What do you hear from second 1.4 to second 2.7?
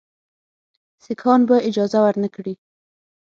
به اجازه ورنه کړي.